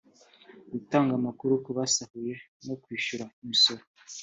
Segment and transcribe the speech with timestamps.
[0.71, 2.33] gutanga amakuru ku basahuye
[2.65, 3.83] no kwishyura imisoro